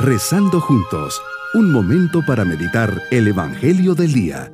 Rezando 0.00 0.60
juntos, 0.60 1.20
un 1.54 1.72
momento 1.72 2.20
para 2.24 2.44
meditar 2.44 3.02
el 3.10 3.26
Evangelio 3.26 3.96
del 3.96 4.12
Día. 4.12 4.52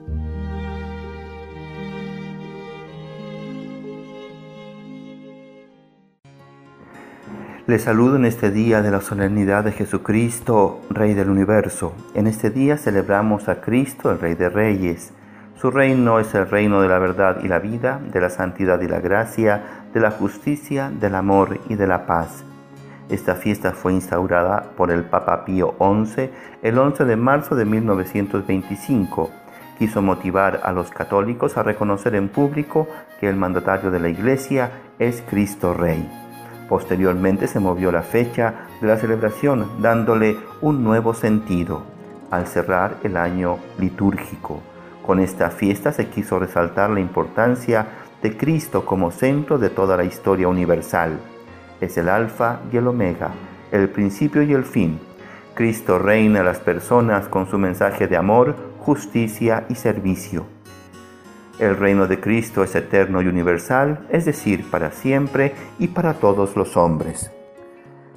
Les 7.67 7.83
saludo 7.83 8.17
en 8.17 8.25
este 8.25 8.51
día 8.51 8.81
de 8.81 8.91
la 8.91 9.03
solemnidad 9.03 9.65
de 9.65 9.73
Jesucristo, 9.73 10.81
Rey 10.89 11.13
del 11.13 11.29
Universo. 11.29 11.95
En 12.15 12.27
este 12.27 12.49
día 12.49 12.79
celebramos 12.79 13.51
a 13.51 13.61
Cristo, 13.61 14.11
el 14.11 14.21
Rey 14.21 14.35
de 14.37 14.49
Reyes. 14.49 15.13
Su 15.61 15.71
reino 15.71 16.21
es 16.21 16.35
el 16.35 16.49
reino 16.49 16.81
de 16.81 16.89
la 16.89 16.99
verdad 16.99 17.45
y 17.45 17.49
la 17.49 17.59
vida, 17.59 18.01
de 18.11 18.21
la 18.23 18.31
santidad 18.31 18.81
y 18.81 18.89
la 18.89 19.01
gracia, 19.01 19.85
de 19.93 20.01
la 20.01 20.11
justicia, 20.11 20.91
del 20.91 21.15
amor 21.15 21.61
y 21.69 21.75
de 21.75 21.87
la 21.87 22.07
paz. 22.07 22.47
Esta 23.11 23.35
fiesta 23.35 23.73
fue 23.73 23.93
instaurada 23.93 24.71
por 24.77 24.91
el 24.91 25.05
Papa 25.05 25.45
Pío 25.45 25.75
XI 25.79 26.31
el 26.63 26.79
11 26.79 27.05
de 27.05 27.17
marzo 27.17 27.55
de 27.55 27.67
1925. 27.67 29.31
Quiso 29.79 30.01
motivar 30.01 30.61
a 30.65 30.73
los 30.73 30.91
católicos 30.91 31.59
a 31.59 31.63
reconocer 31.63 32.15
en 32.15 32.29
público 32.31 32.89
que 33.21 33.29
el 33.29 33.37
mandatario 33.37 33.91
de 33.91 34.01
la 34.01 34.09
Iglesia 34.09 34.71
es 34.99 35.23
Cristo 35.29 35.75
Rey. 35.75 36.09
Posteriormente 36.69 37.47
se 37.47 37.61
movió 37.61 37.93
la 37.93 38.03
fecha 38.03 38.69
de 38.81 38.87
la 38.87 38.97
celebración 38.97 39.83
dándole 39.83 40.39
un 40.63 40.83
nuevo 40.83 41.13
sentido 41.13 41.83
al 42.31 42.47
cerrar 42.47 42.97
el 43.03 43.19
año 43.19 43.59
litúrgico. 43.79 44.63
Con 45.05 45.21
esta 45.21 45.51
fiesta 45.51 45.93
se 45.93 46.09
quiso 46.09 46.39
resaltar 46.39 46.89
la 46.89 47.01
importancia 47.01 47.87
de 48.23 48.35
Cristo 48.35 48.87
como 48.87 49.11
centro 49.11 49.59
de 49.59 49.69
toda 49.69 49.99
la 49.99 50.05
historia 50.05 50.49
universal. 50.49 51.19
Es 51.85 51.99
el 51.99 52.09
alfa 52.09 52.61
y 52.73 52.79
el 52.79 52.87
omega, 52.89 53.29
el 53.71 53.91
principio 53.91 54.41
y 54.41 54.55
el 54.55 54.65
fin. 54.65 54.99
Cristo 55.53 55.99
reina 55.99 56.41
a 56.41 56.43
las 56.43 56.59
personas 56.59 57.29
con 57.29 57.47
su 57.47 57.59
mensaje 57.59 58.09
de 58.09 58.17
amor, 58.17 58.57
justicia 58.79 59.67
y 59.69 59.75
servicio. 59.75 60.47
El 61.59 61.77
reino 61.77 62.07
de 62.07 62.21
Cristo 62.21 62.65
es 62.65 62.75
eterno 62.75 63.21
y 63.21 63.27
universal, 63.27 64.07
es 64.09 64.25
decir, 64.25 64.65
para 64.71 64.93
siempre 64.93 65.53
y 65.79 65.89
para 65.89 66.15
todos 66.15 66.57
los 66.57 66.75
hombres. 66.79 67.31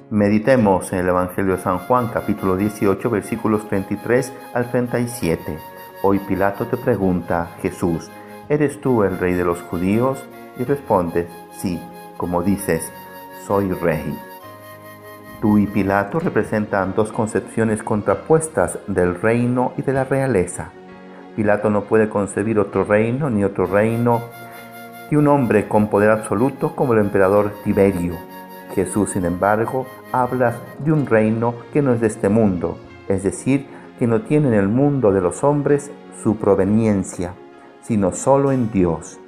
Meditemos 0.08 0.90
en 0.94 1.00
el 1.00 1.08
Evangelio 1.08 1.56
de 1.56 1.62
San 1.62 1.76
Juan 1.76 2.08
capítulo 2.08 2.56
18 2.56 3.10
versículos 3.10 3.68
33 3.68 4.32
al 4.54 4.70
37. 4.70 5.58
Hoy 6.02 6.20
Pilato 6.20 6.66
te 6.68 6.78
pregunta, 6.78 7.50
Jesús, 7.60 8.10
¿eres 8.48 8.80
tú 8.80 9.04
el 9.04 9.18
rey 9.18 9.34
de 9.34 9.44
los 9.44 9.60
judíos? 9.60 10.24
Y 10.58 10.64
respondes, 10.64 11.26
sí, 11.58 11.78
como 12.16 12.42
dices, 12.42 12.90
soy 13.46 13.72
rey. 13.72 14.18
Tú 15.40 15.58
y 15.58 15.66
Pilato 15.66 16.18
representan 16.18 16.94
dos 16.96 17.12
concepciones 17.12 17.82
contrapuestas 17.82 18.78
del 18.88 19.20
reino 19.20 19.72
y 19.76 19.82
de 19.82 19.92
la 19.92 20.04
realeza. 20.04 20.70
Pilato 21.36 21.70
no 21.70 21.84
puede 21.84 22.08
concebir 22.08 22.58
otro 22.58 22.82
reino 22.82 23.30
ni 23.30 23.44
otro 23.44 23.66
reino 23.66 24.22
que 25.08 25.16
un 25.16 25.28
hombre 25.28 25.68
con 25.68 25.88
poder 25.88 26.10
absoluto 26.10 26.74
como 26.74 26.94
el 26.94 26.98
emperador 26.98 27.52
Tiberio. 27.62 28.14
Jesús, 28.74 29.10
sin 29.12 29.24
embargo, 29.24 29.86
habla 30.12 30.56
de 30.80 30.92
un 30.92 31.06
reino 31.06 31.54
que 31.72 31.82
no 31.82 31.92
es 31.92 32.00
de 32.00 32.08
este 32.08 32.28
mundo, 32.28 32.76
es 33.08 33.22
decir, 33.22 33.66
que 33.98 34.06
no 34.06 34.22
tiene 34.22 34.48
en 34.48 34.54
el 34.54 34.68
mundo 34.68 35.12
de 35.12 35.20
los 35.20 35.44
hombres 35.44 35.90
su 36.22 36.36
proveniencia, 36.36 37.34
sino 37.82 38.12
solo 38.12 38.52
en 38.52 38.70
Dios. 38.70 39.18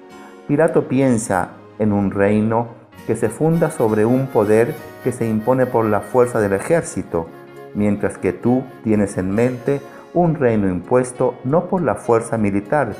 Pilato 0.46 0.88
piensa 0.88 1.52
en 1.78 1.92
un 1.92 2.10
reino 2.10 2.79
que 3.06 3.16
se 3.16 3.28
funda 3.28 3.70
sobre 3.70 4.04
un 4.04 4.26
poder 4.26 4.74
que 5.04 5.12
se 5.12 5.26
impone 5.26 5.66
por 5.66 5.84
la 5.84 6.00
fuerza 6.00 6.40
del 6.40 6.52
ejército, 6.52 7.26
mientras 7.74 8.18
que 8.18 8.32
tú 8.32 8.64
tienes 8.84 9.16
en 9.16 9.30
mente 9.30 9.80
un 10.14 10.34
reino 10.34 10.68
impuesto 10.68 11.34
no 11.44 11.66
por 11.66 11.82
la 11.82 11.94
fuerza 11.94 12.36
militar, 12.36 12.94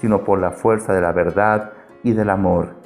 sino 0.00 0.24
por 0.24 0.38
la 0.40 0.50
fuerza 0.50 0.92
de 0.92 1.00
la 1.00 1.12
verdad 1.12 1.72
y 2.02 2.12
del 2.12 2.30
amor. 2.30 2.76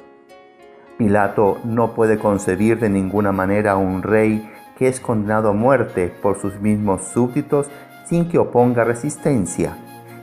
Pilato 0.97 1.57
no 1.63 1.93
puede 1.93 2.19
concebir 2.19 2.79
de 2.79 2.89
ninguna 2.89 3.31
manera 3.31 3.71
a 3.71 3.77
un 3.77 4.03
rey 4.03 4.47
que 4.77 4.87
es 4.87 4.99
condenado 4.99 5.49
a 5.49 5.53
muerte 5.53 6.13
por 6.21 6.39
sus 6.39 6.59
mismos 6.59 7.05
súbditos 7.05 7.69
sin 8.05 8.29
que 8.29 8.37
oponga 8.37 8.83
resistencia. 8.83 9.77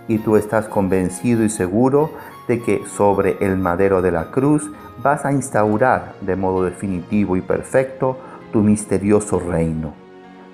Y 0.07 0.19
tú 0.19 0.37
estás 0.37 0.69
convencido 0.69 1.45
y 1.45 1.51
seguro 1.51 2.11
de 2.49 2.61
que 2.63 2.87
sobre 2.87 3.37
el 3.41 3.57
madero 3.57 4.03
de 4.03 4.11
la 4.11 4.31
cruz 4.31 4.71
vas 5.03 5.25
a 5.25 5.33
instaurar 5.33 6.15
de 6.23 6.35
modo 6.35 6.65
definitivo 6.65 7.37
y 7.37 7.43
perfecto 7.43 8.19
tu 8.53 8.63
misterioso 8.63 9.39
reino. 9.39 9.95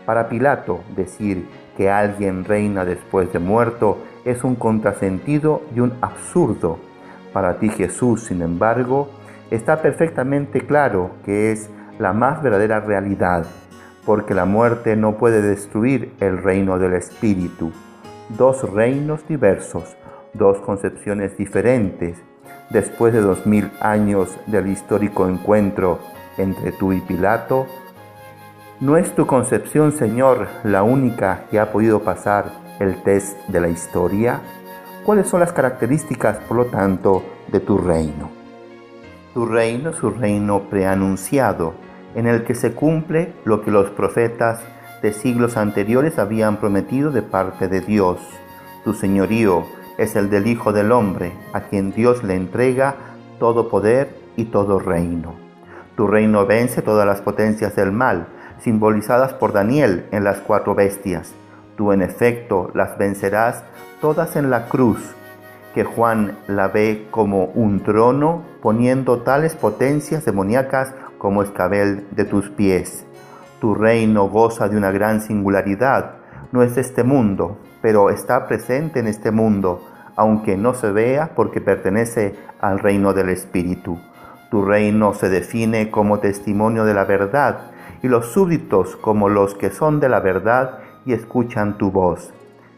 Para 0.04 0.28
Pilato, 0.28 0.80
decir 0.94 1.48
que 1.76 1.90
alguien 1.90 2.44
reina 2.44 2.84
después 2.84 3.32
de 3.32 3.38
muerto 3.38 3.98
es 4.24 4.44
un 4.44 4.54
contrasentido 4.54 5.62
y 5.74 5.80
un 5.80 5.94
absurdo. 6.00 6.78
Para 7.32 7.58
ti 7.58 7.68
Jesús, 7.68 8.24
sin 8.24 8.42
embargo, 8.42 9.08
está 9.50 9.80
perfectamente 9.80 10.60
claro 10.66 11.12
que 11.24 11.52
es 11.52 11.70
la 11.98 12.12
más 12.12 12.42
verdadera 12.42 12.80
realidad, 12.80 13.46
porque 14.04 14.34
la 14.34 14.44
muerte 14.44 14.96
no 14.96 15.16
puede 15.16 15.42
destruir 15.42 16.12
el 16.20 16.42
reino 16.42 16.78
del 16.78 16.94
Espíritu. 16.94 17.72
Dos 18.30 18.70
reinos 18.72 19.26
diversos, 19.26 19.96
dos 20.34 20.58
concepciones 20.58 21.36
diferentes, 21.36 22.18
después 22.70 23.12
de 23.12 23.20
dos 23.20 23.46
mil 23.46 23.70
años 23.80 24.36
del 24.46 24.68
histórico 24.68 25.28
encuentro 25.28 25.98
entre 26.36 26.72
tú 26.72 26.92
y 26.92 27.00
Pilato, 27.00 27.66
¿No 28.80 28.96
es 28.96 29.14
tu 29.14 29.24
concepción, 29.24 29.92
Señor, 29.92 30.48
la 30.64 30.82
única 30.82 31.44
que 31.48 31.60
ha 31.60 31.70
podido 31.70 32.02
pasar 32.02 32.50
el 32.80 33.00
test 33.04 33.38
de 33.46 33.60
la 33.60 33.68
historia? 33.68 34.40
¿Cuáles 35.06 35.28
son 35.28 35.38
las 35.38 35.52
características, 35.52 36.38
por 36.40 36.56
lo 36.56 36.64
tanto, 36.66 37.22
de 37.52 37.60
tu 37.60 37.78
reino? 37.78 38.30
Tu 39.32 39.46
reino 39.46 39.90
es 39.90 40.02
un 40.02 40.20
reino 40.20 40.62
preanunciado, 40.68 41.74
en 42.16 42.26
el 42.26 42.42
que 42.42 42.56
se 42.56 42.72
cumple 42.72 43.32
lo 43.44 43.62
que 43.62 43.70
los 43.70 43.90
profetas 43.90 44.60
de 45.02 45.12
siglos 45.12 45.56
anteriores 45.56 46.18
habían 46.18 46.56
prometido 46.56 47.12
de 47.12 47.22
parte 47.22 47.68
de 47.68 47.80
Dios. 47.80 48.18
Tu 48.82 48.92
señorío 48.92 49.64
es 49.98 50.16
el 50.16 50.30
del 50.30 50.46
Hijo 50.46 50.72
del 50.72 50.92
Hombre, 50.92 51.32
a 51.52 51.60
quien 51.62 51.92
Dios 51.92 52.24
le 52.24 52.34
entrega 52.34 52.96
todo 53.38 53.68
poder 53.68 54.16
y 54.36 54.46
todo 54.46 54.78
reino. 54.78 55.34
Tu 55.96 56.06
reino 56.06 56.46
vence 56.46 56.82
todas 56.82 57.06
las 57.06 57.20
potencias 57.20 57.76
del 57.76 57.92
mal, 57.92 58.26
simbolizadas 58.58 59.32
por 59.34 59.52
Daniel 59.52 60.06
en 60.10 60.24
las 60.24 60.38
cuatro 60.40 60.74
bestias. 60.74 61.32
Tú 61.76 61.92
en 61.92 62.02
efecto 62.02 62.70
las 62.74 62.98
vencerás 62.98 63.64
todas 64.00 64.36
en 64.36 64.50
la 64.50 64.68
cruz, 64.68 65.14
que 65.74 65.84
Juan 65.84 66.38
la 66.46 66.68
ve 66.68 67.08
como 67.10 67.46
un 67.46 67.82
trono, 67.82 68.42
poniendo 68.62 69.22
tales 69.22 69.54
potencias 69.56 70.24
demoníacas 70.24 70.94
como 71.18 71.42
escabel 71.42 72.06
de 72.12 72.24
tus 72.24 72.48
pies. 72.50 73.04
Tu 73.60 73.74
reino 73.74 74.28
goza 74.28 74.68
de 74.68 74.76
una 74.76 74.90
gran 74.90 75.20
singularidad, 75.20 76.16
no 76.52 76.62
es 76.62 76.74
de 76.74 76.80
este 76.80 77.04
mundo, 77.04 77.58
pero 77.82 78.10
está 78.10 78.46
presente 78.46 79.00
en 79.00 79.06
este 79.06 79.30
mundo, 79.30 79.80
aunque 80.16 80.56
no 80.56 80.74
se 80.74 80.90
vea 80.92 81.32
porque 81.34 81.60
pertenece 81.60 82.34
al 82.60 82.78
reino 82.78 83.12
del 83.12 83.28
Espíritu. 83.28 83.98
Tu 84.50 84.64
reino 84.64 85.14
se 85.14 85.28
define 85.28 85.90
como 85.90 86.20
testimonio 86.20 86.84
de 86.84 86.94
la 86.94 87.04
verdad, 87.04 87.72
y 88.02 88.08
los 88.08 88.26
súbditos 88.26 88.96
como 88.96 89.28
los 89.28 89.54
que 89.54 89.70
son 89.70 89.98
de 89.98 90.08
la 90.08 90.20
verdad 90.20 90.78
y 91.06 91.12
escuchan 91.12 91.78
tu 91.78 91.90
voz. 91.90 92.32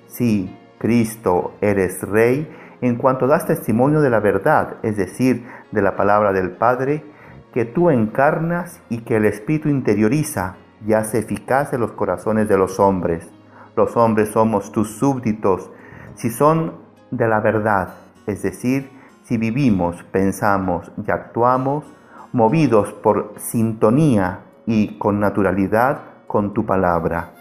Sí, 0.07 0.57
Cristo, 0.79 1.55
eres 1.61 2.03
Rey 2.03 2.49
en 2.81 2.97
cuanto 2.97 3.27
das 3.27 3.47
testimonio 3.47 4.01
de 4.01 4.11
la 4.11 4.21
verdad, 4.21 4.77
es 4.83 4.97
decir, 4.97 5.47
de 5.73 5.83
la 5.83 5.97
palabra 5.97 6.33
del 6.33 6.51
Padre, 6.53 7.05
que 7.53 7.65
tú 7.65 7.91
encarnas 7.91 8.81
y 8.89 8.99
que 8.99 9.17
el 9.17 9.25
Espíritu 9.25 9.69
interioriza 9.69 10.57
y 10.87 10.93
hace 10.93 11.19
eficaz 11.19 11.73
en 11.73 11.81
los 11.81 11.93
corazones 11.93 12.49
de 12.49 12.59
los 12.59 12.79
hombres. 12.79 13.29
Los 13.77 13.95
hombres 13.95 14.31
somos 14.31 14.73
tus 14.73 14.97
súbditos 14.97 15.71
si 16.15 16.31
son 16.31 16.73
de 17.11 17.29
la 17.29 17.41
verdad, 17.41 17.95
es 18.27 18.41
decir, 18.41 18.91
si 19.23 19.37
vivimos, 19.37 20.03
pensamos 20.05 20.91
y 21.07 21.11
actuamos 21.11 21.85
movidos 22.33 22.95
por 22.95 23.35
sintonía 23.37 24.41
y 24.65 24.97
con 24.99 25.21
naturalidad 25.21 26.01
con 26.27 26.55
tu 26.55 26.65
palabra. 26.65 27.35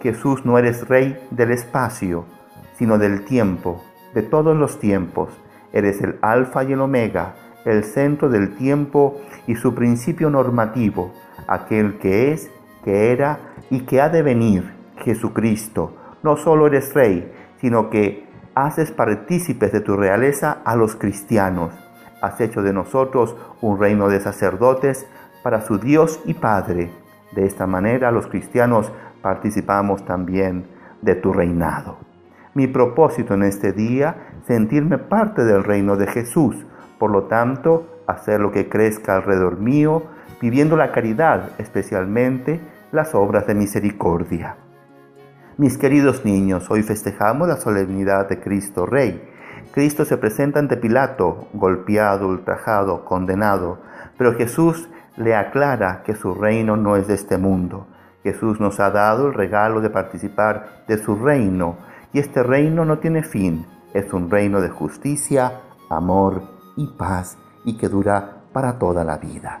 Jesús 0.00 0.44
no 0.44 0.58
eres 0.58 0.86
rey 0.86 1.18
del 1.30 1.50
espacio, 1.50 2.26
sino 2.76 2.98
del 2.98 3.24
tiempo, 3.24 3.82
de 4.12 4.22
todos 4.22 4.54
los 4.54 4.78
tiempos. 4.80 5.30
Eres 5.72 6.02
el 6.02 6.18
alfa 6.20 6.62
y 6.64 6.72
el 6.72 6.80
omega, 6.82 7.34
el 7.64 7.84
centro 7.84 8.28
del 8.28 8.54
tiempo 8.56 9.18
y 9.46 9.54
su 9.56 9.74
principio 9.74 10.28
normativo, 10.28 11.12
aquel 11.46 11.98
que 11.98 12.32
es, 12.32 12.50
que 12.84 13.12
era 13.12 13.38
y 13.70 13.80
que 13.80 14.00
ha 14.00 14.10
de 14.10 14.22
venir, 14.22 14.79
Jesucristo. 15.00 15.96
No 16.22 16.36
solo 16.36 16.66
eres 16.66 16.94
rey, 16.94 17.32
sino 17.60 17.90
que 17.90 18.28
haces 18.54 18.92
partícipes 18.92 19.72
de 19.72 19.80
tu 19.80 19.96
realeza 19.96 20.58
a 20.64 20.76
los 20.76 20.96
cristianos. 20.96 21.72
Has 22.20 22.40
hecho 22.40 22.62
de 22.62 22.72
nosotros 22.72 23.36
un 23.60 23.78
reino 23.78 24.08
de 24.08 24.20
sacerdotes, 24.20 25.06
para 25.42 25.62
su 25.62 25.78
Dios 25.78 26.20
y 26.24 26.34
Padre. 26.34 26.90
De 27.32 27.46
esta 27.46 27.66
manera 27.66 28.10
los 28.10 28.26
cristianos 28.26 28.92
participamos 29.22 30.04
también 30.04 30.66
de 31.02 31.14
tu 31.14 31.32
reinado. 31.32 31.98
Mi 32.54 32.66
propósito 32.66 33.34
en 33.34 33.44
este 33.44 33.72
día, 33.72 34.40
sentirme 34.46 34.98
parte 34.98 35.44
del 35.44 35.64
reino 35.64 35.96
de 35.96 36.06
Jesús, 36.08 36.66
por 36.98 37.10
lo 37.10 37.24
tanto, 37.24 38.02
hacer 38.06 38.40
lo 38.40 38.50
que 38.50 38.68
crezca 38.68 39.16
alrededor 39.16 39.58
mío, 39.58 40.02
viviendo 40.40 40.76
la 40.76 40.92
caridad, 40.92 41.50
especialmente 41.58 42.60
las 42.92 43.14
obras 43.14 43.46
de 43.46 43.54
misericordia. 43.54 44.56
Mis 45.60 45.76
queridos 45.76 46.24
niños, 46.24 46.70
hoy 46.70 46.82
festejamos 46.82 47.46
la 47.46 47.58
solemnidad 47.58 48.26
de 48.30 48.40
Cristo 48.40 48.86
Rey. 48.86 49.22
Cristo 49.72 50.06
se 50.06 50.16
presenta 50.16 50.58
ante 50.58 50.78
Pilato, 50.78 51.48
golpeado, 51.52 52.28
ultrajado, 52.28 53.04
condenado, 53.04 53.78
pero 54.16 54.32
Jesús 54.32 54.88
le 55.18 55.34
aclara 55.34 56.02
que 56.02 56.14
su 56.14 56.32
reino 56.32 56.78
no 56.78 56.96
es 56.96 57.08
de 57.08 57.14
este 57.14 57.36
mundo. 57.36 57.88
Jesús 58.22 58.58
nos 58.58 58.80
ha 58.80 58.90
dado 58.90 59.26
el 59.26 59.34
regalo 59.34 59.82
de 59.82 59.90
participar 59.90 60.84
de 60.88 60.96
su 60.96 61.14
reino, 61.14 61.76
y 62.14 62.20
este 62.20 62.42
reino 62.42 62.86
no 62.86 62.98
tiene 62.98 63.22
fin, 63.22 63.66
es 63.92 64.10
un 64.14 64.30
reino 64.30 64.62
de 64.62 64.70
justicia, 64.70 65.60
amor 65.90 66.40
y 66.78 66.86
paz, 66.86 67.36
y 67.66 67.76
que 67.76 67.90
dura 67.90 68.44
para 68.54 68.78
toda 68.78 69.04
la 69.04 69.18
vida 69.18 69.60